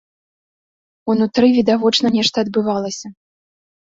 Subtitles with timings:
[1.13, 3.07] Унутры відавочна нешта адбывалася.